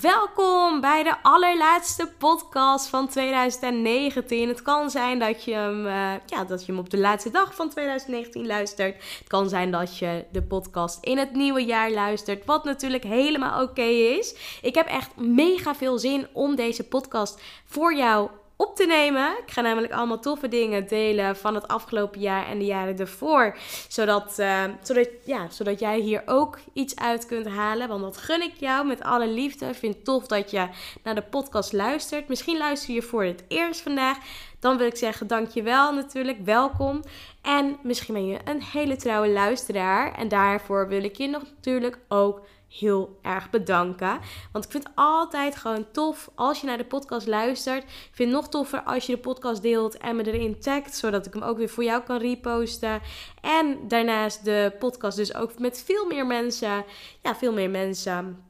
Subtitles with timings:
[0.00, 4.48] Welkom bij de allerlaatste podcast van 2019.
[4.48, 7.54] Het kan zijn dat je, hem, uh, ja, dat je hem op de laatste dag
[7.54, 8.94] van 2019 luistert.
[9.18, 13.62] Het kan zijn dat je de podcast in het nieuwe jaar luistert, wat natuurlijk helemaal
[13.62, 14.58] oké is.
[14.62, 19.38] Ik heb echt mega veel zin om deze podcast voor jou op te nemen.
[19.46, 23.56] Ik ga namelijk allemaal toffe dingen delen van het afgelopen jaar en de jaren ervoor.
[23.88, 27.88] Zodat, uh, zodat, ja, zodat jij hier ook iets uit kunt halen.
[27.88, 29.66] Want dat gun ik jou met alle liefde.
[29.66, 30.68] Ik vind het tof dat je
[31.02, 32.28] naar de podcast luistert.
[32.28, 34.18] Misschien luister je voor het eerst vandaag.
[34.60, 37.02] Dan wil ik zeggen dankjewel natuurlijk, welkom.
[37.42, 40.14] En misschien ben je een hele trouwe luisteraar.
[40.14, 42.40] En daarvoor wil ik je nog natuurlijk ook
[42.78, 44.20] heel erg bedanken.
[44.52, 47.82] Want ik vind het altijd gewoon tof als je naar de podcast luistert.
[47.82, 51.26] Ik vind het nog toffer als je de podcast deelt en me erin tagt, zodat
[51.26, 53.00] ik hem ook weer voor jou kan reposten.
[53.40, 56.84] En daarnaast de podcast dus ook met veel meer mensen,
[57.22, 58.44] ja, veel meer mensen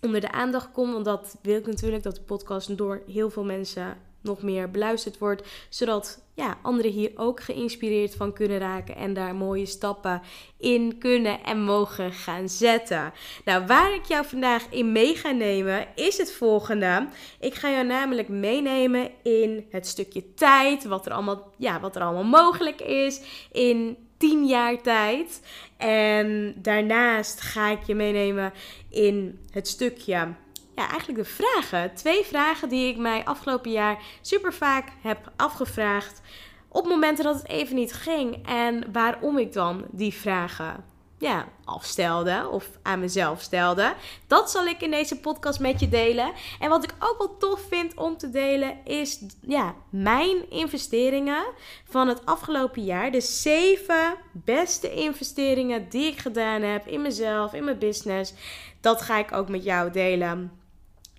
[0.00, 0.92] onder de aandacht komt.
[0.92, 5.18] Want dat wil ik natuurlijk, dat de podcast door heel veel mensen nog meer beluisterd
[5.18, 5.42] wordt.
[5.68, 10.22] Zodat ja, anderen hier ook geïnspireerd van kunnen raken en daar mooie stappen
[10.58, 13.12] in kunnen en mogen gaan zetten.
[13.44, 17.08] Nou, waar ik jou vandaag in mee ga nemen is het volgende.
[17.40, 22.02] Ik ga jou namelijk meenemen in het stukje tijd, wat er allemaal, ja, wat er
[22.02, 23.20] allemaal mogelijk is
[23.52, 25.40] in 10 jaar tijd.
[25.76, 28.52] En daarnaast ga ik je meenemen
[28.90, 30.34] in het stukje
[30.74, 31.94] ja, eigenlijk de vragen.
[31.94, 36.20] Twee vragen die ik mij afgelopen jaar super vaak heb afgevraagd.
[36.68, 38.46] Op momenten dat het even niet ging.
[38.46, 40.84] En waarom ik dan die vragen
[41.18, 43.94] ja, afstelde of aan mezelf stelde.
[44.26, 46.32] Dat zal ik in deze podcast met je delen.
[46.60, 51.44] En wat ik ook wel tof vind om te delen is ja, mijn investeringen
[51.88, 53.10] van het afgelopen jaar.
[53.10, 58.34] De zeven beste investeringen die ik gedaan heb in mezelf, in mijn business.
[58.80, 60.63] Dat ga ik ook met jou delen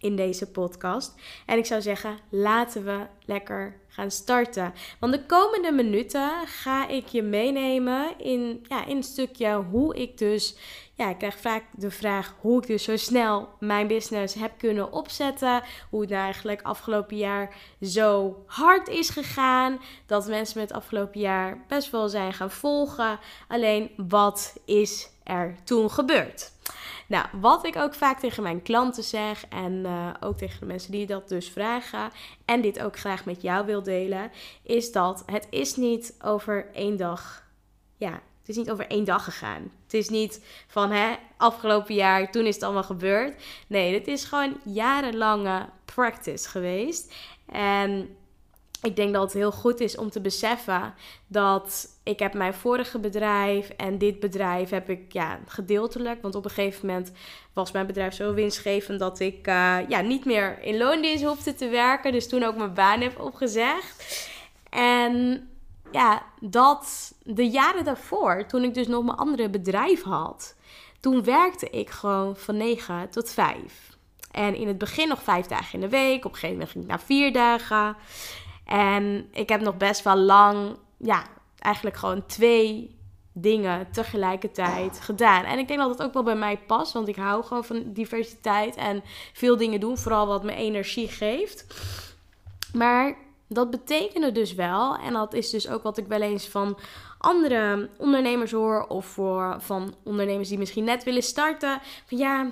[0.05, 1.13] in deze podcast.
[1.45, 4.73] En ik zou zeggen, laten we lekker gaan starten.
[4.99, 10.17] Want de komende minuten ga ik je meenemen in, ja, in een stukje hoe ik
[10.17, 10.55] dus.
[10.93, 14.91] Ja, ik krijg vaak de vraag hoe ik dus zo snel mijn business heb kunnen
[14.91, 15.63] opzetten.
[15.89, 19.79] Hoe het nou eigenlijk afgelopen jaar zo hard is gegaan.
[20.05, 23.19] Dat mensen met het afgelopen jaar best wel zijn gaan volgen.
[23.47, 26.51] Alleen wat is er toen gebeurd?
[27.07, 30.91] Nou, wat ik ook vaak tegen mijn klanten zeg en eh, ook tegen de mensen
[30.91, 32.11] die dat dus vragen
[32.45, 34.31] en dit ook graag met jou wil delen,
[34.63, 37.43] is dat het is niet over één dag,
[37.97, 39.71] ja, het is niet over één dag gegaan.
[39.83, 43.43] Het is niet van hè, afgelopen jaar, toen is het allemaal gebeurd.
[43.67, 47.13] Nee, het is gewoon jarenlange practice geweest.
[47.45, 48.15] En
[48.85, 50.93] ik denk dat het heel goed is om te beseffen
[51.27, 56.21] dat ik heb mijn vorige bedrijf en dit bedrijf heb ik ja, gedeeltelijk.
[56.21, 57.11] Want op een gegeven moment
[57.53, 61.67] was mijn bedrijf zo winstgevend dat ik uh, ja, niet meer in loondienst hoefde te
[61.67, 62.11] werken.
[62.11, 64.29] Dus toen ook mijn baan heb opgezegd.
[64.69, 65.47] En
[65.91, 70.55] ja, dat de jaren daarvoor, toen ik dus nog mijn andere bedrijf had,
[70.99, 73.97] toen werkte ik gewoon van 9 tot 5.
[74.31, 76.25] En in het begin nog vijf dagen in de week.
[76.25, 77.95] Op een gegeven moment ging ik naar vier dagen.
[78.65, 81.23] En ik heb nog best wel lang, ja,
[81.59, 82.95] eigenlijk gewoon twee
[83.37, 85.43] dingen tegelijkertijd gedaan.
[85.43, 87.83] En ik denk dat dat ook wel bij mij past, want ik hou gewoon van
[87.85, 89.03] diversiteit en
[89.33, 91.65] veel dingen doen, vooral wat me energie geeft.
[92.73, 93.17] Maar
[93.47, 96.77] dat betekende dus wel, en dat is dus ook wat ik wel eens van
[97.17, 102.51] andere ondernemers hoor, of voor, van ondernemers die misschien net willen starten, van ja,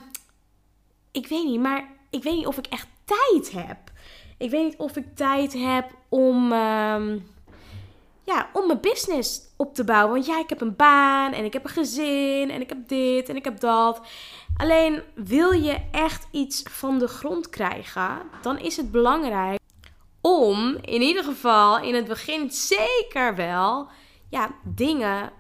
[1.12, 3.78] ik weet niet, maar ik weet niet of ik echt tijd heb.
[4.38, 7.20] Ik weet niet of ik tijd heb om, ehm,
[8.24, 10.14] ja, om mijn business op te bouwen.
[10.14, 13.30] Want ja, ik heb een baan en ik heb een gezin en ik heb dit
[13.30, 14.02] en ik heb dat.
[14.58, 19.60] Alleen wil je echt iets van de grond krijgen, dan is het belangrijk
[20.22, 23.88] om in ieder geval in het begin zeker wel
[24.30, 25.32] ja, dingen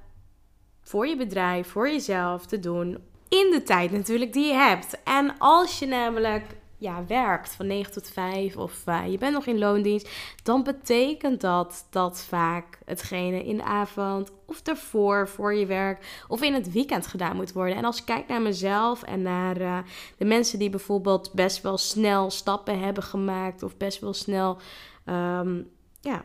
[0.81, 2.97] voor je bedrijf, voor jezelf te doen
[3.29, 5.03] in de tijd natuurlijk die je hebt.
[5.03, 6.43] En als je namelijk
[6.83, 10.09] ja, werkt van 9 tot 5 of uh, je bent nog in loondienst,
[10.43, 16.41] dan betekent dat dat vaak hetgene in de avond of ervoor voor je werk of
[16.41, 17.75] in het weekend gedaan moet worden.
[17.75, 19.77] En als ik kijk naar mezelf en naar uh,
[20.17, 24.57] de mensen die bijvoorbeeld best wel snel stappen hebben gemaakt of best wel snel
[25.05, 25.69] um,
[26.01, 26.21] ja,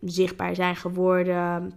[0.00, 1.72] zichtbaar zijn geworden,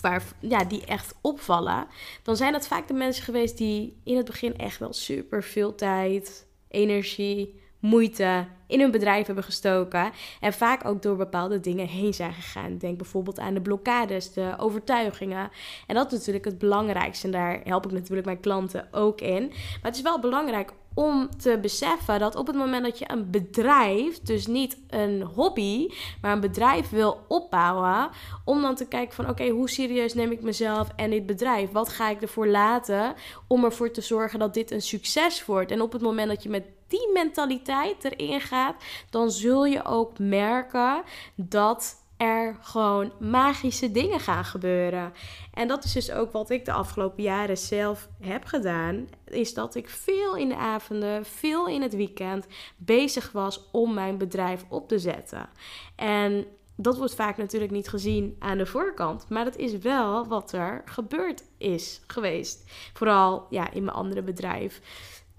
[0.00, 1.86] waar, ja, die echt opvallen,
[2.22, 5.74] dan zijn dat vaak de mensen geweest die in het begin echt wel super veel
[5.74, 10.10] tijd, energie, moeite in hun bedrijf hebben gestoken.
[10.40, 12.78] En vaak ook door bepaalde dingen heen zijn gegaan.
[12.78, 15.50] Denk bijvoorbeeld aan de blokkades, de overtuigingen.
[15.86, 17.26] En dat is natuurlijk het belangrijkste.
[17.26, 19.46] En daar help ik natuurlijk mijn klanten ook in.
[19.48, 23.30] Maar het is wel belangrijk om te beseffen dat op het moment dat je een
[23.30, 25.88] bedrijf, dus niet een hobby,
[26.20, 28.10] maar een bedrijf wil opbouwen,
[28.44, 31.70] om dan te kijken van oké, hoe serieus neem ik mezelf en dit bedrijf?
[31.70, 33.14] Wat ga ik ervoor laten
[33.46, 35.70] om ervoor te zorgen dat dit een succes wordt?
[35.70, 38.76] En op het moment dat je met die mentaliteit erin gaat,
[39.10, 41.02] dan zul je ook merken
[41.34, 45.12] dat er gewoon magische dingen gaan gebeuren.
[45.54, 49.08] En dat is dus ook wat ik de afgelopen jaren zelf heb gedaan.
[49.24, 54.18] Is dat ik veel in de avonden, veel in het weekend bezig was om mijn
[54.18, 55.48] bedrijf op te zetten.
[55.96, 59.28] En dat wordt vaak natuurlijk niet gezien aan de voorkant.
[59.28, 62.70] Maar dat is wel wat er gebeurd is geweest.
[62.92, 64.80] Vooral ja, in mijn andere bedrijf.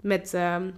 [0.00, 0.34] Met.
[0.34, 0.70] Ehm,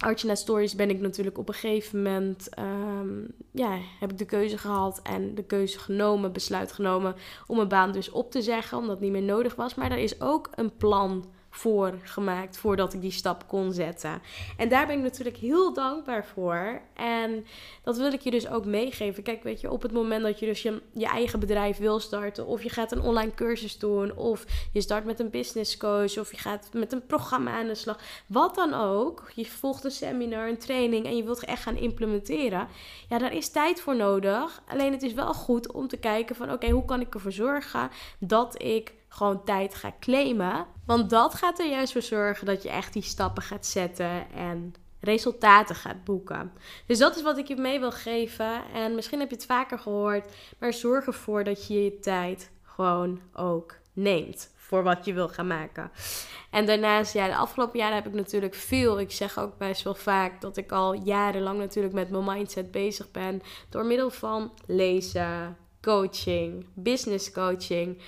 [0.00, 4.58] Archina Stories ben ik natuurlijk op een gegeven moment, um, ja, heb ik de keuze
[4.58, 7.14] gehad en de keuze genomen, besluit genomen
[7.46, 9.74] om mijn baan dus op te zeggen, omdat het niet meer nodig was.
[9.74, 14.22] Maar er is ook een plan voor gemaakt voordat ik die stap kon zetten.
[14.56, 16.80] En daar ben ik natuurlijk heel dankbaar voor.
[16.94, 17.46] En
[17.82, 19.22] dat wil ik je dus ook meegeven.
[19.22, 22.46] Kijk, weet je, op het moment dat je dus je, je eigen bedrijf wil starten,
[22.46, 26.30] of je gaat een online cursus doen, of je start met een business coach, of
[26.30, 30.48] je gaat met een programma aan de slag, wat dan ook, je volgt een seminar,
[30.48, 32.68] een training en je wilt echt gaan implementeren,
[33.08, 34.62] ja, daar is tijd voor nodig.
[34.68, 37.90] Alleen het is wel goed om te kijken van, oké, hoe kan ik ervoor zorgen
[38.18, 40.66] dat ik gewoon tijd ga claimen.
[40.86, 44.74] Want dat gaat er juist voor zorgen dat je echt die stappen gaat zetten en
[45.00, 46.52] resultaten gaat boeken.
[46.86, 48.62] Dus dat is wat ik je mee wil geven.
[48.74, 53.20] En misschien heb je het vaker gehoord, maar zorg ervoor dat je je tijd gewoon
[53.32, 55.90] ook neemt voor wat je wil gaan maken.
[56.50, 59.00] En daarnaast, ja, de afgelopen jaren heb ik natuurlijk veel.
[59.00, 63.10] Ik zeg ook best wel vaak dat ik al jarenlang natuurlijk met mijn mindset bezig
[63.10, 63.42] ben.
[63.68, 67.98] Door middel van lezen, coaching, business coaching.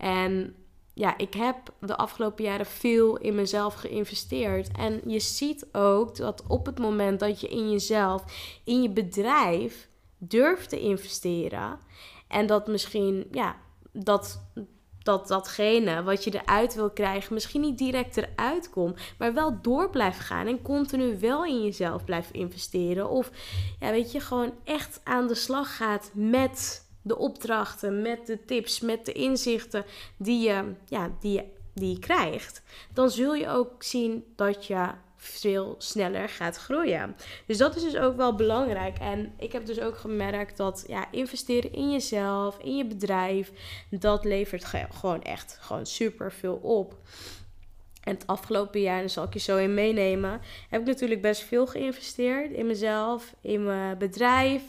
[0.00, 0.54] En
[0.94, 4.68] ja, ik heb de afgelopen jaren veel in mezelf geïnvesteerd.
[4.76, 8.24] En je ziet ook dat op het moment dat je in jezelf,
[8.64, 9.88] in je bedrijf
[10.18, 11.78] durft te investeren.
[12.28, 13.56] En dat misschien, ja,
[13.92, 14.42] dat,
[14.98, 19.90] dat datgene wat je eruit wil krijgen, misschien niet direct eruit komt, maar wel door
[19.90, 23.08] blijft gaan en continu wel in jezelf blijft investeren.
[23.08, 23.30] Of
[23.80, 28.80] ja, weet je, gewoon echt aan de slag gaat met de opdrachten, met de tips,
[28.80, 29.84] met de inzichten
[30.16, 31.42] die je, ja, die
[31.74, 32.62] die krijgt,
[32.92, 37.16] dan zul je ook zien dat je veel sneller gaat groeien.
[37.46, 38.98] Dus dat is dus ook wel belangrijk.
[38.98, 43.52] En ik heb dus ook gemerkt dat ja, investeren in jezelf, in je bedrijf,
[43.90, 46.96] dat levert gewoon echt gewoon super veel op.
[48.00, 51.42] En het afgelopen jaar, daar zal ik je zo in meenemen, heb ik natuurlijk best
[51.42, 54.62] veel geïnvesteerd in mezelf, in mijn bedrijf.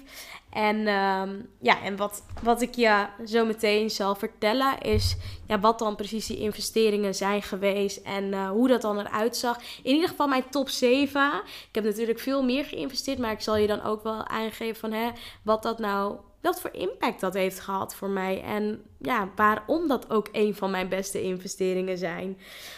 [0.51, 1.29] En, ehm,
[1.59, 5.15] ja, en wat, wat ik je zo meteen zal vertellen is
[5.47, 9.57] ja, wat dan precies die investeringen zijn geweest en uh, hoe dat dan eruit zag.
[9.83, 11.31] In ieder geval mijn top 7.
[11.67, 14.91] Ik heb natuurlijk veel meer geïnvesteerd, maar ik zal je dan ook wel aangeven van
[14.91, 15.09] hè,
[15.43, 18.41] wat dat nou wat voor impact dat heeft gehad voor mij.
[18.43, 22.37] En ja, waarom dat ook een van mijn beste investeringen zijn.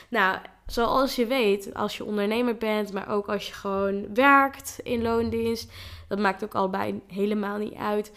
[0.10, 5.02] Nou, zoals je weet, als je ondernemer bent, maar ook als je gewoon werkt in
[5.02, 5.72] loondienst,
[6.08, 8.12] dat maakt ook allebei helemaal niet uit.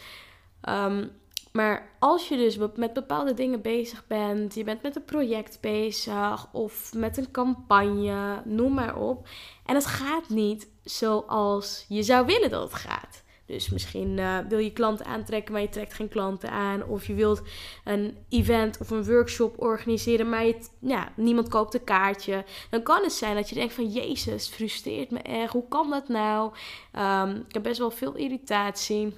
[0.61, 1.07] Ehm,
[1.53, 6.49] maar als je dus met bepaalde dingen bezig bent, je bent met een project bezig
[6.53, 9.29] of met een campagne, noem maar op.
[9.65, 13.25] En het gaat niet zoals je zou willen dat het gaat.
[13.47, 16.85] Dus misschien uh, wil je klanten aantrekken, maar je trekt geen klanten aan.
[16.85, 17.43] Of je wilt
[17.85, 22.45] een event of een workshop organiseren, maar je, ja, niemand koopt een kaartje.
[22.71, 25.53] Dan kan het zijn dat je denkt van, jezus, frustreert me echt.
[25.53, 26.53] Hoe kan dat nou?
[26.99, 29.15] Um, ik heb best wel veel irritatie.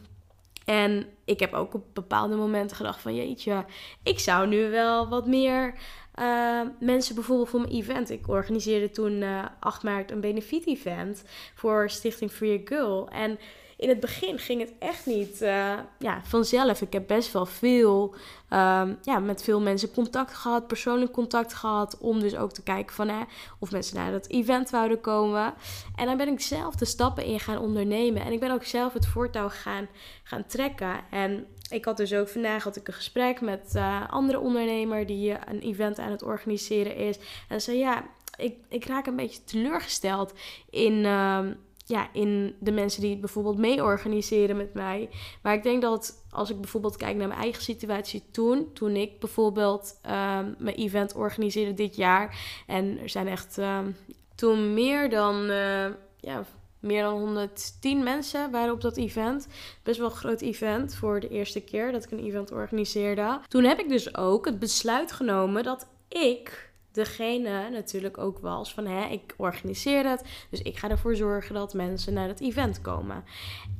[0.64, 3.64] En ik heb ook op bepaalde momenten gedacht van, jeetje,
[4.02, 5.74] ik zou nu wel wat meer...
[6.20, 8.10] Uh, mensen bijvoorbeeld voor mijn event.
[8.10, 13.08] Ik organiseerde toen uh, 8 maart een benefiet event voor Stichting Free Girl.
[13.08, 13.38] En
[13.78, 16.80] in het begin ging het echt niet uh, ja, vanzelf.
[16.80, 18.14] Ik heb best wel veel
[18.50, 21.98] um, ja, met veel mensen contact gehad, persoonlijk contact gehad.
[21.98, 23.22] Om dus ook te kijken van hè,
[23.58, 25.54] of mensen naar dat event wouden komen.
[25.96, 28.24] En dan ben ik zelf de stappen in gaan ondernemen.
[28.24, 29.88] En ik ben ook zelf het voortouw gaan,
[30.22, 31.00] gaan trekken.
[31.10, 35.36] En ik had dus ook vandaag had ik een gesprek met uh, andere ondernemer die
[35.46, 37.18] een event aan het organiseren is.
[37.48, 38.04] En zei ja,
[38.36, 40.32] ik, ik raak een beetje teleurgesteld
[40.70, 41.46] in, uh,
[41.88, 45.08] ja, in de mensen die het bijvoorbeeld mee organiseren met mij.
[45.42, 49.20] Maar ik denk dat als ik bijvoorbeeld kijk naar mijn eigen situatie toen, toen ik
[49.20, 52.38] bijvoorbeeld uh, mijn event organiseerde dit jaar.
[52.66, 53.90] En er zijn echt ehm,
[54.34, 55.86] toen meer dan, uh,
[56.20, 56.44] ja,
[56.80, 59.48] meer dan 110 mensen waren op dat event.
[59.82, 63.40] Best wel een groot event voor de eerste keer dat ik een event organiseerde.
[63.48, 68.86] Toen heb ik dus ook het besluit genomen dat ik degene natuurlijk ook was van
[68.86, 73.24] hè, ik organiseer het, dus ik ga ervoor zorgen dat mensen naar het event komen.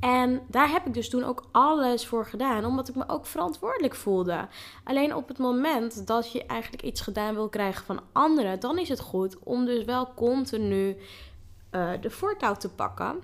[0.01, 3.95] En daar heb ik dus toen ook alles voor gedaan, omdat ik me ook verantwoordelijk
[3.95, 4.49] voelde.
[4.85, 8.89] Alleen op het moment dat je eigenlijk iets gedaan wil krijgen van anderen, dan is
[8.89, 10.97] het goed om dus wel continu
[11.71, 13.23] uh, de voortouw te pakken.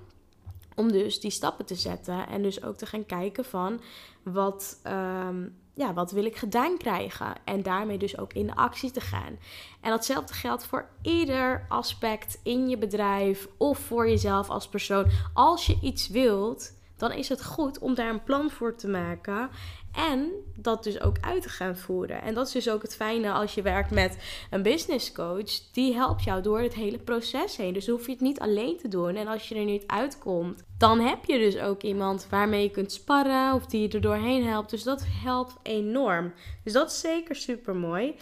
[0.75, 3.81] Om dus die stappen te zetten en dus ook te gaan kijken van
[4.23, 4.81] wat.
[4.87, 7.35] Um, ja, wat wil ik gedaan krijgen?
[7.43, 9.37] En daarmee dus ook in actie te gaan.
[9.81, 15.09] En datzelfde geldt voor ieder aspect in je bedrijf of voor jezelf als persoon.
[15.33, 19.49] Als je iets wilt, dan is het goed om daar een plan voor te maken.
[19.95, 22.21] En dat dus ook uit te gaan voeren.
[22.21, 24.17] En dat is dus ook het fijne als je werkt met
[24.49, 25.71] een business coach.
[25.71, 27.73] Die helpt jou door het hele proces heen.
[27.73, 29.15] Dus hoef je het niet alleen te doen.
[29.15, 32.91] En als je er niet uitkomt, dan heb je dus ook iemand waarmee je kunt
[32.91, 33.53] sparren.
[33.53, 34.69] Of die je er doorheen helpt.
[34.69, 36.33] Dus dat helpt enorm.
[36.63, 38.15] Dus dat is zeker super mooi.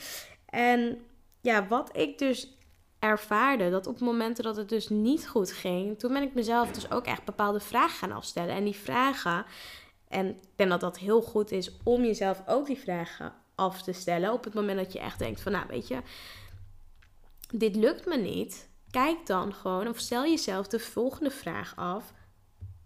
[0.45, 0.97] En
[1.41, 2.57] ja, wat ik dus
[2.99, 6.91] ervaarde dat op momenten dat het dus niet goed ging, toen ben ik mezelf dus
[6.91, 8.55] ook echt bepaalde vragen gaan afstellen.
[8.55, 9.45] En die vragen,
[10.13, 14.33] en denk dat dat heel goed is om jezelf ook die vragen af te stellen
[14.33, 16.01] op het moment dat je echt denkt van, nou weet je,
[17.51, 18.69] dit lukt me niet.
[18.89, 22.13] Kijk dan gewoon of stel jezelf de volgende vraag af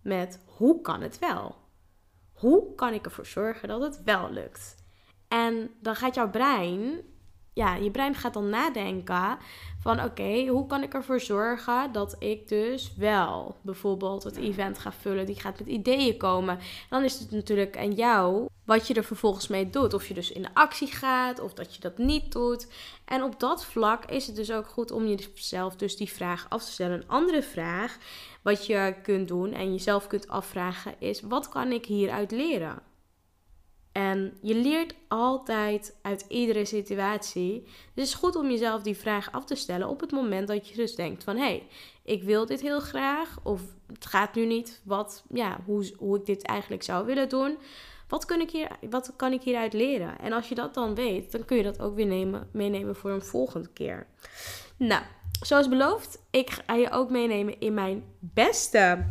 [0.01, 1.55] met hoe kan het wel?
[2.34, 4.75] Hoe kan ik ervoor zorgen dat het wel lukt?
[5.27, 7.01] En dan gaat jouw brein
[7.57, 9.37] ja, je brein gaat dan nadenken
[9.79, 14.91] van oké, hoe kan ik ervoor zorgen dat ik dus wel bijvoorbeeld het event ga
[14.91, 16.59] vullen, die gaat met ideeën komen.
[16.89, 19.93] dan is het natuurlijk aan jou wat je er vervolgens mee doet.
[19.93, 22.67] Of je dus in de actie gaat of dat je dat niet doet.
[23.05, 26.65] En op dat vlak is het dus ook goed om jezelf dus die vraag af
[26.65, 26.97] te stellen.
[26.97, 27.97] Een andere vraag
[28.41, 32.81] wat je kunt doen en jezelf kunt afvragen is wat kan ik hieruit leren?
[33.98, 37.62] En je leert altijd uit iedere situatie.
[37.63, 40.68] Dus het is goed om jezelf die vraag af te stellen op het moment dat
[40.70, 41.36] je dus denkt van...
[41.36, 41.68] hé, hey,
[42.04, 43.62] ik wil dit heel graag of
[43.94, 47.58] het gaat nu niet wat, ja, hoe, hoe ik dit eigenlijk zou willen doen.
[48.08, 50.20] Wat kan, ik hier, wat kan ik hieruit leren?
[50.20, 53.12] En als je dat dan weet, dan kun je dat ook weer nemen, meenemen voor
[53.12, 54.08] een volgende keer.
[54.77, 55.04] Nou,
[55.42, 59.06] zoals beloofd, ik ga je ook meenemen in mijn beste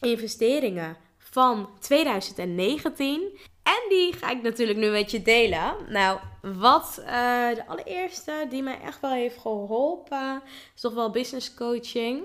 [0.00, 3.38] investeringen van 2019.
[3.70, 5.74] En die ga ik natuurlijk nu met je delen.
[5.88, 7.06] Nou, wat uh,
[7.54, 10.42] de allereerste die mij echt wel heeft geholpen,
[10.74, 12.22] is toch wel business coaching.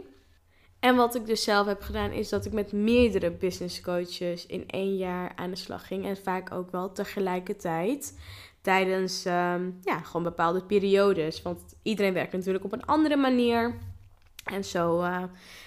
[0.80, 4.64] En wat ik dus zelf heb gedaan, is dat ik met meerdere business coaches in
[4.68, 6.06] één jaar aan de slag ging.
[6.06, 8.20] En vaak ook wel tegelijkertijd.
[8.62, 11.42] Tijdens um, ja, gewoon bepaalde periodes.
[11.42, 13.78] Want iedereen werkt natuurlijk op een andere manier.
[14.46, 15.24] En zo uh,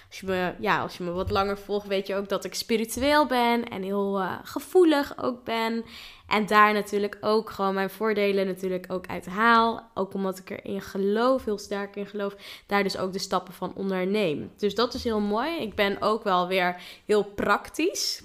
[0.09, 2.55] als je, me, ja, als je me wat langer volgt, weet je ook dat ik
[2.55, 5.85] spiritueel ben en heel uh, gevoelig ook ben.
[6.27, 9.91] En daar natuurlijk ook gewoon mijn voordelen natuurlijk ook uit haal.
[9.95, 12.37] Ook omdat ik erin geloof, heel sterk in geloof.
[12.67, 14.51] Daar dus ook de stappen van onderneem.
[14.57, 15.61] Dus dat is heel mooi.
[15.61, 18.23] Ik ben ook wel weer heel praktisch.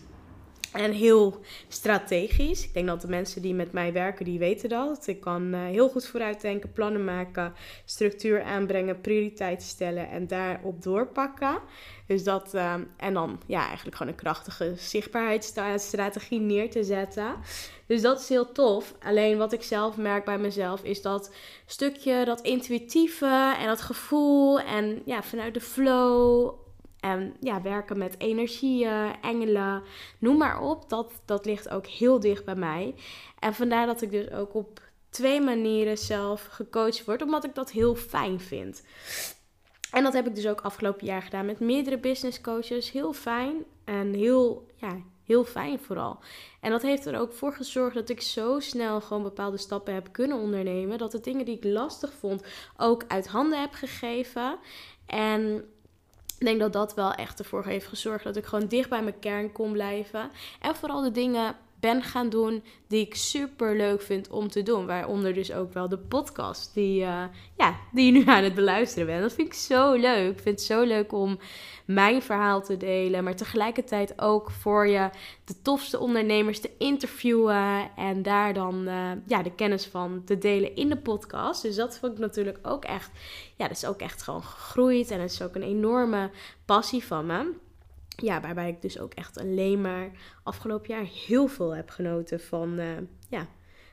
[0.73, 2.63] En heel strategisch.
[2.63, 5.07] Ik denk dat de mensen die met mij werken, die weten dat.
[5.07, 7.53] Ik kan uh, heel goed vooruitdenken, plannen maken,
[7.85, 11.59] structuur aanbrengen, prioriteiten stellen en daarop doorpakken.
[12.07, 17.35] Dus dat, uh, en dan ja, eigenlijk gewoon een krachtige zichtbaarheidsstrategie neer te zetten.
[17.85, 18.93] Dus dat is heel tof.
[19.03, 21.31] Alleen wat ik zelf merk bij mezelf is dat
[21.65, 26.53] stukje, dat intuïtieve en dat gevoel en ja, vanuit de flow
[27.03, 29.83] en ja, werken met energieën, engelen,
[30.19, 30.89] noem maar op.
[30.89, 32.95] Dat, dat ligt ook heel dicht bij mij.
[33.39, 37.72] En vandaar dat ik dus ook op twee manieren zelf gecoacht word, omdat ik dat
[37.72, 38.83] heel fijn vind.
[39.91, 42.91] En dat heb ik dus ook afgelopen jaar gedaan met meerdere business coaches.
[42.91, 46.19] Heel fijn en heel, ja, heel fijn vooral.
[46.62, 50.07] En dat heeft er ook voor gezorgd dat ik zo snel gewoon bepaalde stappen heb
[50.12, 50.98] kunnen ondernemen.
[50.98, 52.43] Dat de dingen die ik lastig vond
[52.77, 54.57] ook uit handen heb gegeven.
[55.05, 55.65] En
[56.43, 59.19] Ik denk dat dat wel echt ervoor heeft gezorgd dat ik gewoon dicht bij mijn
[59.19, 60.29] kern kon blijven.
[60.62, 64.85] En vooral de dingen ben gaan doen die ik super leuk vind om te doen.
[64.85, 67.23] Waaronder dus ook wel de podcast die, uh,
[67.57, 69.21] ja, die je nu aan het beluisteren bent.
[69.21, 70.31] Dat vind ik zo leuk.
[70.31, 71.39] Ik vind het zo leuk om
[71.85, 73.23] mijn verhaal te delen.
[73.23, 75.09] Maar tegelijkertijd ook voor je
[75.45, 77.91] de tofste ondernemers te interviewen.
[77.95, 81.61] En daar dan uh, ja, de kennis van te delen in de podcast.
[81.61, 83.11] Dus dat vond ik natuurlijk ook echt.
[83.55, 85.11] Ja, dat is ook echt gewoon gegroeid.
[85.11, 86.29] En het is ook een enorme
[86.65, 87.61] passie van me
[88.15, 90.12] ja, waarbij ik dus ook echt alleen maar
[90.43, 92.86] afgelopen jaar heel veel heb genoten van, uh,
[93.29, 93.48] ja,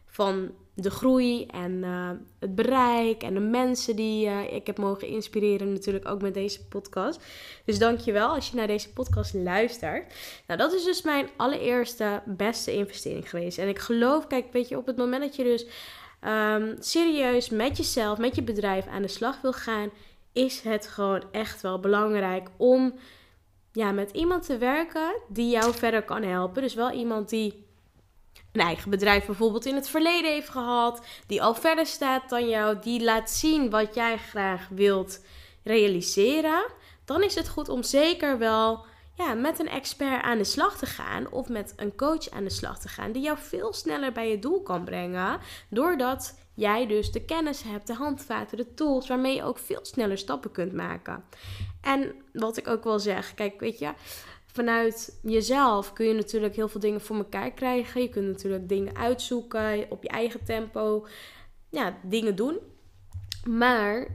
[0.06, 5.08] van de groei en uh, het bereik en de mensen die uh, ik heb mogen
[5.08, 5.72] inspireren.
[5.72, 7.20] Natuurlijk ook met deze podcast.
[7.64, 10.14] Dus dankjewel als je naar deze podcast luistert.
[10.46, 13.58] Nou, dat is dus mijn allereerste beste investering geweest.
[13.58, 15.66] En ik geloof, kijk, weet je, op het moment dat je dus
[16.24, 19.90] um, serieus met jezelf, met je bedrijf aan de slag wil gaan,
[20.32, 22.94] is het gewoon echt wel belangrijk om
[23.72, 26.62] ja, met iemand te werken die jou verder kan helpen.
[26.62, 27.68] Dus wel iemand die
[28.52, 32.78] een eigen bedrijf bijvoorbeeld in het verleden heeft gehad, die al verder staat dan jou,
[32.80, 35.24] die laat zien wat jij graag wilt
[35.64, 36.64] realiseren.
[37.04, 38.84] Dan is het goed om zeker wel
[39.14, 42.50] ja, met een expert aan de slag te gaan of met een coach aan de
[42.50, 47.12] slag te gaan, die jou veel sneller bij je doel kan brengen, doordat jij dus
[47.12, 51.24] de kennis hebt, de handvaten, de tools waarmee je ook veel sneller stappen kunt maken.
[51.80, 53.92] En wat ik ook wel zeg, kijk, weet je,
[54.46, 58.02] vanuit jezelf kun je natuurlijk heel veel dingen voor elkaar krijgen.
[58.02, 61.06] Je kunt natuurlijk dingen uitzoeken op je eigen tempo,
[61.70, 62.58] ja, dingen doen.
[63.48, 64.06] Maar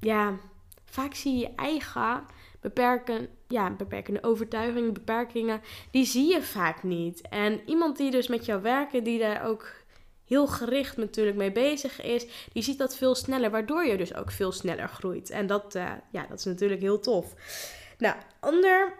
[0.00, 0.38] ja,
[0.84, 2.24] vaak zie je je eigen
[2.60, 7.28] beperken, ja, beperkende overtuigingen, beperkingen, die zie je vaak niet.
[7.28, 9.81] En iemand die dus met jou werkt, die daar ook
[10.32, 14.30] heel gericht natuurlijk mee bezig is, die ziet dat veel sneller, waardoor je dus ook
[14.30, 15.30] veel sneller groeit.
[15.30, 17.34] En dat, uh, ja, dat is natuurlijk heel tof.
[17.98, 18.94] Nou, ander,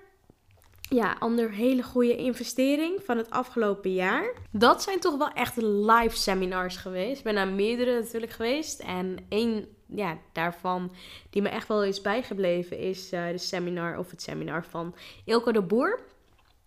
[0.81, 4.35] ja, ander hele goede investering van het afgelopen jaar.
[4.51, 7.19] Dat zijn toch wel echt live seminars geweest.
[7.19, 8.81] Ik ben naar meerdere natuurlijk geweest.
[8.81, 10.93] En één ja, daarvan
[11.31, 15.53] die me echt wel is bijgebleven is uh, de seminar of het seminar van Ilko
[15.53, 16.01] de Boer.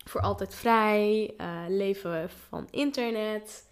[0.04, 3.65] Voor altijd vrij, uh, leven van internet.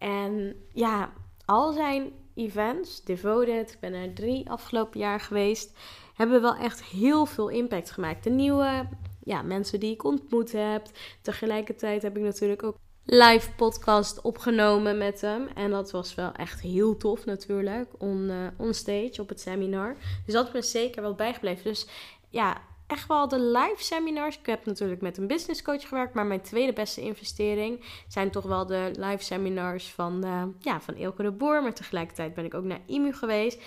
[0.00, 1.12] En ja,
[1.44, 5.78] al zijn events, Devoted, ik ben er drie afgelopen jaar geweest,
[6.14, 8.24] hebben wel echt heel veel impact gemaakt.
[8.24, 8.88] De nieuwe
[9.24, 10.86] ja, mensen die ik ontmoet heb.
[11.22, 15.48] Tegelijkertijd heb ik natuurlijk ook live podcast opgenomen met hem.
[15.54, 19.96] En dat was wel echt heel tof natuurlijk, on, uh, on stage op het seminar.
[20.24, 21.64] Dus dat is me zeker wel bijgebleven.
[21.64, 21.86] Dus
[22.28, 24.38] ja, echt wel de live seminars.
[24.38, 28.44] Ik heb natuurlijk met een business coach gewerkt, maar mijn tweede beste investering zijn toch
[28.44, 31.62] wel de live seminars van, uh, ja, van Ilke de Boer.
[31.62, 33.58] Maar tegelijkertijd ben ik ook naar IMU geweest.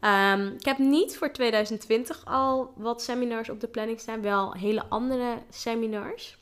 [0.00, 4.84] Um, ik heb niet voor 2020 al wat seminars op de planning staan, wel hele
[4.88, 6.40] andere seminars.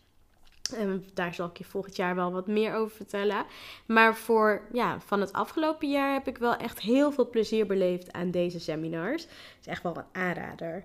[1.15, 3.45] Daar zal ik je volgend jaar wel wat meer over vertellen.
[3.87, 8.13] Maar voor ja, van het afgelopen jaar heb ik wel echt heel veel plezier beleefd
[8.13, 9.23] aan deze seminars.
[9.23, 10.85] Het is echt wel een aanrader.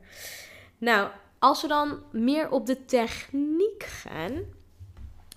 [0.78, 1.10] Nou,
[1.46, 4.34] als we dan meer op de techniek gaan,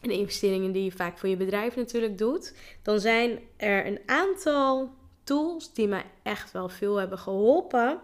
[0.01, 4.01] en de investeringen die je vaak voor je bedrijf natuurlijk doet, dan zijn er een
[4.07, 4.91] aantal
[5.25, 8.01] tools die mij echt wel veel hebben geholpen.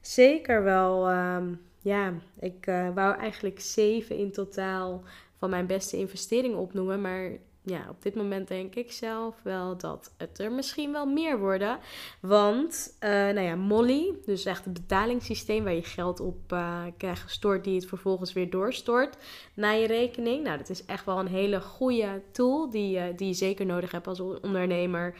[0.00, 5.02] Zeker wel, um, ja, ik uh, wou eigenlijk zeven in totaal
[5.38, 7.30] van mijn beste investeringen opnoemen, maar
[7.66, 11.78] ja, op dit moment denk ik zelf wel dat het er misschien wel meer worden.
[12.20, 17.22] Want, uh, nou ja, Molly, dus echt het betalingssysteem waar je geld op uh, krijgt
[17.22, 19.16] gestort, die het vervolgens weer doorstort
[19.54, 20.44] naar je rekening.
[20.44, 23.90] Nou, dat is echt wel een hele goede tool die, uh, die je zeker nodig
[23.90, 25.14] hebt als ondernemer.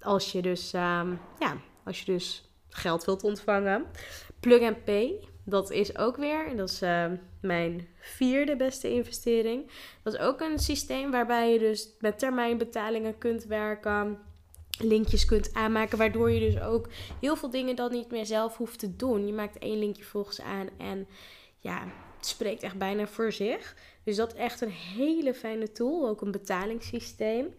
[0.00, 3.86] Als je dus, um, ja, als je dus geld wilt ontvangen.
[4.40, 7.06] Plug and Pay dat is ook weer, dat is uh,
[7.40, 9.70] mijn vierde beste investering.
[10.02, 14.18] Dat is ook een systeem waarbij je dus met termijnbetalingen kunt werken.
[14.80, 16.88] Linkjes kunt aanmaken, waardoor je dus ook
[17.20, 19.26] heel veel dingen dan niet meer zelf hoeft te doen.
[19.26, 21.06] Je maakt één linkje volgens aan en
[21.58, 21.84] ja,
[22.16, 23.76] het spreekt echt bijna voor zich.
[24.04, 26.08] Dus dat is echt een hele fijne tool.
[26.08, 27.54] Ook een betalingssysteem.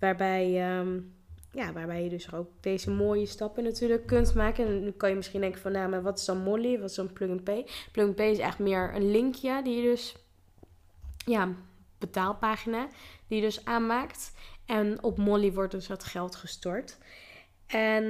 [0.00, 1.13] Waarbij um,
[1.54, 4.66] ja, waarbij je dus ook deze mooie stappen natuurlijk kunt maken.
[4.66, 6.78] En nu kan je misschien denken van, nou, maar wat is dan Molly?
[6.80, 7.66] Wat is dan Plug and Pay?
[7.94, 10.16] And Pay is echt meer een linkje die je dus,
[11.26, 11.48] ja,
[11.98, 12.88] betaalpagina
[13.28, 14.32] die je dus aanmaakt.
[14.66, 16.98] En op Molly wordt dus dat geld gestort.
[17.66, 18.04] En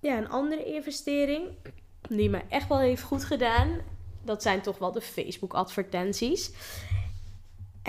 [0.00, 1.48] ja, een andere investering
[2.08, 3.80] die me echt wel heeft goed gedaan,
[4.24, 6.52] dat zijn toch wel de Facebook advertenties.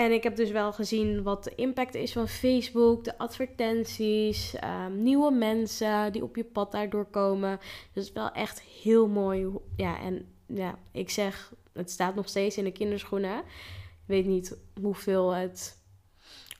[0.02, 5.04] En ik heb dus wel gezien wat de impact is van Facebook, de advertenties, um,
[5.04, 7.60] nieuwe mensen die op je pad daardoor komen.
[7.94, 9.48] Dus wel echt heel mooi.
[9.76, 13.38] Ja, en ja, ik zeg, het staat nog steeds in de kinderschoenen.
[13.38, 15.82] Ik weet niet hoeveel het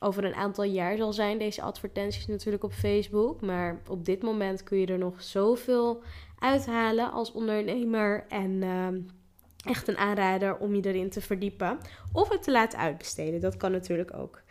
[0.00, 3.40] over een aantal jaar zal zijn, deze advertenties natuurlijk op Facebook.
[3.40, 6.02] Maar op dit moment kun je er nog zoveel
[6.38, 8.24] uithalen als ondernemer.
[8.28, 9.00] En ehm,
[9.64, 11.78] echt een aanrader om je erin te verdiepen.
[12.12, 13.40] Of het te laten uitbesteden.
[13.40, 14.42] Dat kan natuurlijk ook.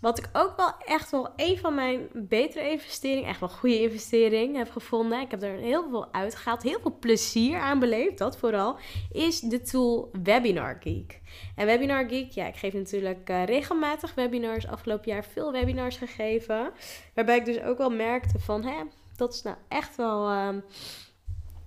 [0.00, 4.56] Wat ik ook wel echt wel een van mijn betere investeringen, echt wel goede investering
[4.56, 5.20] heb gevonden.
[5.20, 8.76] Ik heb er heel veel uitgehaald, heel veel plezier aan beleefd, dat vooral,
[9.12, 11.20] is de tool Webinar Geek.
[11.54, 16.72] En Webinar Geek, ja, ik geef natuurlijk uh, regelmatig webinars, afgelopen jaar veel webinars gegeven.
[17.14, 18.76] Waarbij ik dus ook wel merkte van, hè,
[19.16, 20.30] dat is nou echt wel...
[20.30, 20.48] Uh,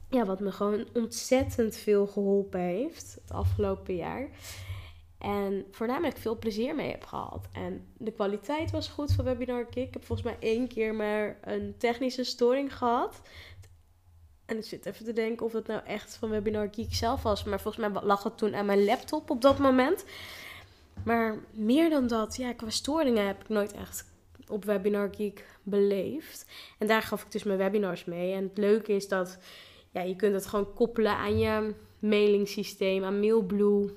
[0.10, 4.30] ja, wat me gewoon ontzettend veel geholpen heeft het afgelopen jaar.
[5.18, 7.48] En voornamelijk veel plezier mee heb gehad.
[7.52, 9.88] En de kwaliteit was goed van Webinar Kick.
[9.88, 13.22] Ik heb volgens mij één keer maar een technische storing gehad.
[14.46, 17.44] En ik zit even te denken of het nou echt van Webinar Geek zelf was.
[17.44, 20.06] Maar volgens mij lag het toen aan mijn laptop op dat moment.
[21.04, 24.06] Maar meer dan dat, ja, qua storingen heb ik nooit echt
[24.48, 26.46] op Webinar Geek beleefd.
[26.78, 28.34] En daar gaf ik dus mijn webinars mee.
[28.34, 29.38] En het leuke is dat
[29.92, 33.90] ja, je kunt het gewoon koppelen aan je mailingsysteem, aan Mailblue.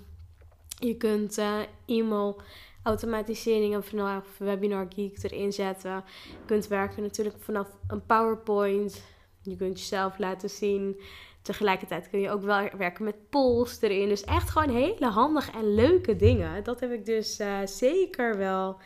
[0.79, 2.41] Je kunt uh, e-mail
[2.83, 6.05] automatiseringen vanaf Webinar Geek erin zetten.
[6.29, 9.03] Je kunt werken natuurlijk vanaf een PowerPoint.
[9.43, 11.01] Je kunt jezelf laten zien.
[11.43, 14.09] Tegelijkertijd kun je ook wel werken met polls erin.
[14.09, 16.65] Dus echt gewoon hele handige en leuke dingen.
[16.65, 18.77] Dat heb ik dus uh, zeker wel,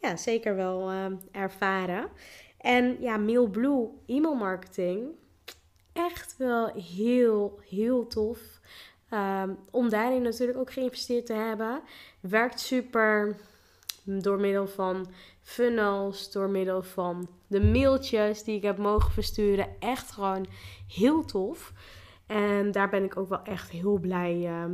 [0.00, 2.08] ja, zeker wel uh, ervaren.
[2.58, 5.08] En ja, Mailblue e-mail marketing.
[5.96, 8.38] Echt wel heel, heel tof.
[9.10, 11.82] Um, om daarin natuurlijk ook geïnvesteerd te hebben.
[12.20, 13.36] Werkt super
[14.04, 15.06] door middel van
[15.42, 19.68] funnels, door middel van de mailtjes die ik heb mogen versturen.
[19.78, 20.46] Echt gewoon
[20.94, 21.72] heel tof.
[22.26, 24.64] En daar ben ik ook wel echt heel blij uh,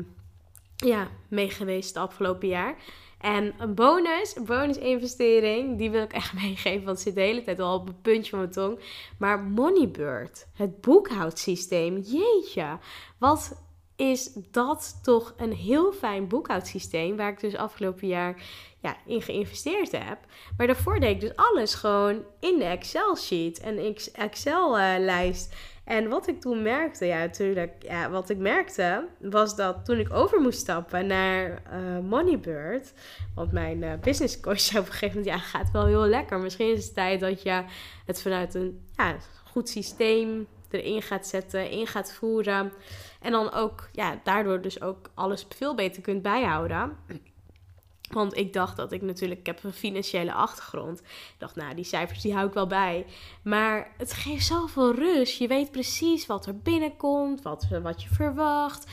[0.82, 2.76] ja, mee geweest het afgelopen jaar.
[3.20, 7.20] En een bonus, een bonus investering, die wil ik echt meegeven, want het zit de
[7.20, 8.78] hele tijd al op een puntje van mijn tong.
[9.18, 12.78] Maar Moneybird, het boekhoudsysteem, jeetje,
[13.18, 13.62] wat
[13.96, 17.16] is dat toch een heel fijn boekhoudsysteem.
[17.16, 18.42] Waar ik dus afgelopen jaar
[18.80, 20.18] ja, in geïnvesteerd heb.
[20.56, 25.54] Maar daarvoor deed ik dus alles gewoon in de Excel-sheet en Excel-lijst.
[25.84, 30.12] En wat ik toen merkte, ja, natuurlijk, ja, wat ik merkte, was dat toen ik
[30.12, 32.92] over moest stappen naar uh, Moneybird.
[33.34, 36.38] Want mijn uh, business coach zei op een gegeven moment: ja, gaat wel heel lekker.
[36.38, 37.64] Misschien is het tijd dat je
[38.06, 42.72] het vanuit een ja, goed systeem erin gaat zetten, in gaat voeren.
[43.20, 46.96] En dan ook, ja, daardoor dus ook alles veel beter kunt bijhouden.
[48.14, 51.00] Want ik dacht dat ik natuurlijk, ik heb een financiële achtergrond.
[51.00, 53.06] Ik dacht, nou, die cijfers die hou ik wel bij.
[53.42, 55.38] Maar het geeft zoveel rust.
[55.38, 58.90] Je weet precies wat er binnenkomt, wat, wat je verwacht,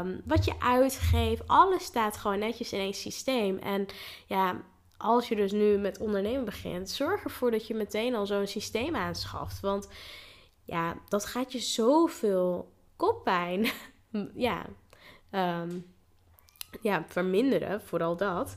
[0.00, 1.42] um, wat je uitgeeft.
[1.46, 3.58] Alles staat gewoon netjes in één systeem.
[3.58, 3.86] En
[4.26, 4.62] ja,
[4.96, 8.96] als je dus nu met ondernemen begint, zorg ervoor dat je meteen al zo'n systeem
[8.96, 9.60] aanschaft.
[9.60, 9.88] Want
[10.64, 13.66] ja, dat gaat je zoveel koppijn
[14.34, 14.66] ja,
[15.30, 15.93] um,
[16.80, 18.56] ja, verminderen, vooral dat.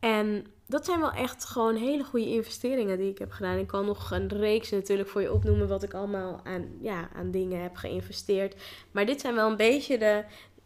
[0.00, 3.58] En dat zijn wel echt gewoon hele goede investeringen die ik heb gedaan.
[3.58, 7.30] Ik kan nog een reeks natuurlijk voor je opnoemen wat ik allemaal aan, ja, aan
[7.30, 8.62] dingen heb geïnvesteerd.
[8.90, 10.24] Maar dit zijn wel een beetje de,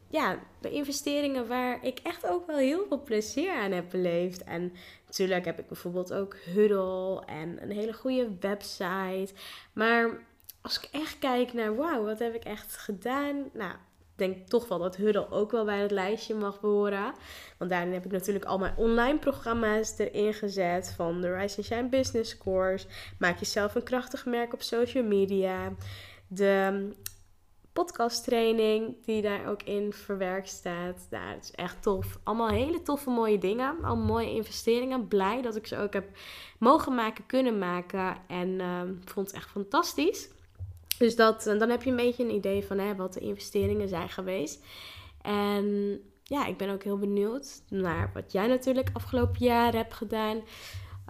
[0.09, 4.44] ja, de investeringen waar ik echt ook wel heel veel plezier aan heb beleefd.
[4.44, 4.73] En
[5.07, 9.29] natuurlijk heb ik bijvoorbeeld ook Huddle en een hele goede website.
[9.73, 10.27] Maar
[10.61, 13.51] als ik echt kijk naar, wauw, wat heb ik echt gedaan?
[13.53, 13.73] Nou,
[14.18, 17.14] denk toch wel dat Huddle ook wel bij het lijstje mag behoren.
[17.59, 20.92] Want daarin heb ik natuurlijk al mijn online programma's erin gezet.
[20.96, 22.87] Van de Rise and Shine Business Course.
[23.18, 25.72] Maak jezelf een krachtig merk op social media.
[26.26, 26.88] De
[27.72, 31.07] podcast training die daar ook in verwerkt staat.
[31.11, 32.18] Nou, dat is echt tof.
[32.22, 33.76] Allemaal hele toffe mooie dingen.
[33.83, 35.09] Allemaal mooie investeringen.
[35.09, 36.09] Blij dat ik ze ook heb
[36.59, 38.16] mogen maken, kunnen maken.
[38.28, 40.28] En uh, vond het echt fantastisch.
[40.98, 43.88] Dus dat, eh, dan heb je een beetje een idee van hè, wat de investeringen
[43.88, 44.64] zijn geweest.
[45.22, 50.42] En ja, ik ben ook heel benieuwd naar wat jij natuurlijk afgelopen jaar hebt gedaan.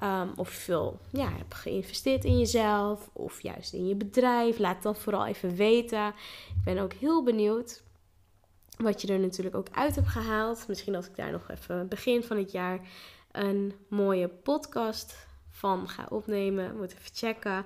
[0.02, 4.58] Um, of je veel ja, hebt geïnvesteerd in jezelf of juist in je bedrijf.
[4.58, 6.06] Laat dat vooral even weten.
[6.48, 7.82] Ik ben ook heel benieuwd
[8.76, 10.64] wat je er natuurlijk ook uit hebt gehaald.
[10.68, 12.80] Misschien dat ik daar nog even begin van het jaar
[13.32, 16.76] een mooie podcast van ga opnemen.
[16.76, 17.64] Moet even checken.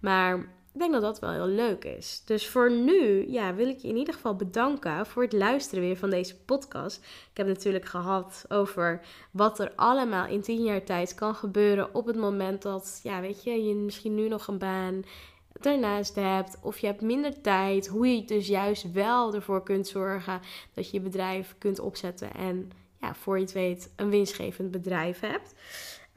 [0.00, 2.22] Maar ik denk dat dat wel heel leuk is.
[2.24, 5.96] Dus voor nu ja, wil ik je in ieder geval bedanken voor het luisteren weer
[5.96, 6.96] van deze podcast.
[7.30, 12.06] Ik heb natuurlijk gehad over wat er allemaal in tien jaar tijd kan gebeuren op
[12.06, 15.02] het moment dat, ja, weet je, je misschien nu nog een baan
[15.52, 20.40] daarnaast hebt, of je hebt minder tijd, hoe je dus juist wel ervoor kunt zorgen
[20.74, 25.20] dat je je bedrijf kunt opzetten en ja, voor je het weet een winstgevend bedrijf
[25.20, 25.54] hebt.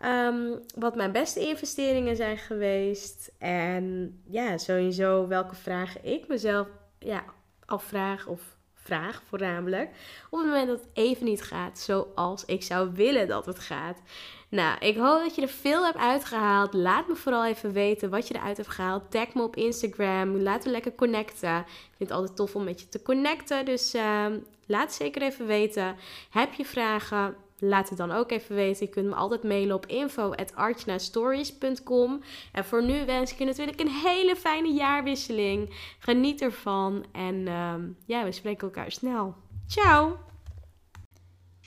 [0.01, 3.31] Ehm, wat mijn beste investeringen zijn geweest.
[3.37, 6.67] En ja, sowieso welke vragen ik mezelf
[6.99, 7.23] ja,
[7.65, 8.41] afvraag of
[8.73, 9.89] vraag voornamelijk.
[10.29, 14.01] Op het moment dat het even niet gaat zoals ik zou willen dat het gaat.
[14.49, 16.73] Nou, ik hoop dat je er veel hebt uitgehaald.
[16.73, 19.11] Laat me vooral even weten wat je eruit hebt gehaald.
[19.11, 20.37] Tag me op Instagram.
[20.37, 21.57] Laten we lekker connecten.
[21.57, 23.65] Ik vind het altijd tof om met je te connecten.
[23.65, 24.25] Dus uh,
[24.65, 25.95] laat zeker even weten.
[26.29, 27.35] Heb je vragen?
[27.59, 28.85] Laat het dan ook even weten.
[28.85, 32.21] Je kunt me altijd mailen op info.archnastories.com.
[32.51, 35.69] En voor nu wens ik je natuurlijk een hele fijne jaarwisseling.
[35.99, 37.05] Geniet ervan.
[37.11, 39.35] En ehm, ja, we spreken elkaar snel.
[39.67, 40.28] Ciao!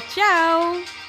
[0.00, 1.01] Ciao!